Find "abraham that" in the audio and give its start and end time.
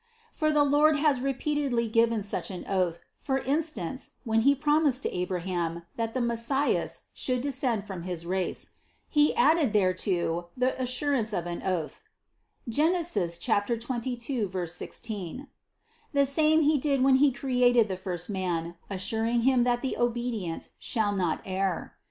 5.15-6.15